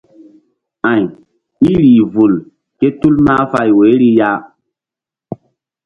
[0.91, 1.03] Ay
[1.69, 2.33] í rih vul
[2.79, 4.31] ké tul mahfay woyri ya.